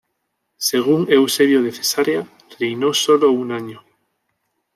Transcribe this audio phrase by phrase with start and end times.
[0.57, 2.27] Según Eusebio de Cesarea,
[2.59, 3.83] reinó sólo un año.